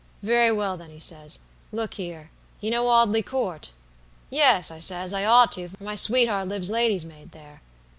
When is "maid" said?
7.05-7.33